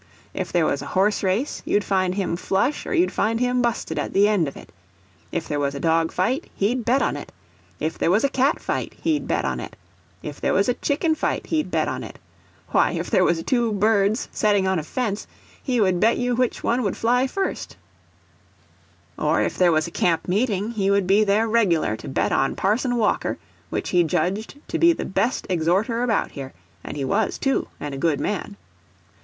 If 0.33 0.51
there 0.51 0.65
was 0.65 0.81
a 0.81 0.87
horse 0.97 1.21
race, 1.21 1.61
you'd 1.63 1.83
find 1.83 2.15
him 2.15 2.35
flush 2.35 2.87
or 2.87 2.93
you'd 2.95 3.11
find 3.11 3.39
him 3.39 3.61
busted 3.61 3.99
at 3.99 4.13
the 4.13 4.27
end 4.27 4.47
of 4.47 4.57
it; 4.57 4.71
if 5.31 5.47
there 5.47 5.59
was 5.59 5.75
a 5.75 5.79
dog 5.79 6.11
fight, 6.11 6.49
he'd 6.55 6.83
bet 6.83 7.03
on 7.03 7.15
it; 7.15 7.31
if 7.79 7.99
there 7.99 8.09
was 8.09 8.23
a 8.23 8.27
cat 8.29 8.59
fight, 8.59 8.93
he'd 9.03 9.27
bet 9.27 9.45
on 9.45 9.59
it; 9.59 9.75
if 10.23 10.41
there 10.41 10.55
was 10.55 10.67
a 10.67 10.73
chicken 10.73 11.13
fight, 11.13 11.45
he'd 11.45 11.69
bet 11.69 11.87
on 11.87 12.03
it; 12.03 12.17
why, 12.69 12.93
if 12.93 13.11
there 13.11 13.23
was 13.23 13.43
two 13.43 13.71
birds 13.73 14.27
setting 14.31 14.67
on 14.67 14.79
a 14.79 14.83
fence, 14.83 15.27
he 15.61 15.79
would 15.79 15.99
bet 15.99 16.17
you 16.17 16.33
which 16.35 16.63
one 16.63 16.81
would 16.81 16.97
fly 16.97 17.27
first; 17.27 17.77
or 19.19 19.41
if 19.43 19.55
there 19.55 19.71
was 19.71 19.85
a 19.85 19.91
camp 19.91 20.27
meeting, 20.27 20.71
he 20.71 20.89
would 20.89 21.05
be 21.05 21.23
there 21.23 21.47
reg'lar 21.47 21.95
to 21.95 22.07
bet 22.07 22.31
on 22.31 22.55
Parson 22.55 22.95
Walker, 22.95 23.37
which 23.69 23.89
he 23.89 24.03
judged 24.03 24.59
to 24.67 24.79
be 24.79 24.93
the 24.93 25.05
best 25.05 25.45
exhorter 25.47 26.01
about 26.01 26.31
here, 26.31 26.53
and 26.83 26.97
he 26.97 27.05
was, 27.05 27.37
too, 27.37 27.67
and 27.79 27.93
a 27.93 27.99
good 27.99 28.19
man. 28.19 28.57